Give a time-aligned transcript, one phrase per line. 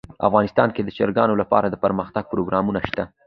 [0.27, 3.03] افغانستان کې د چرګانو لپاره دپرمختیا پروګرامونه شته.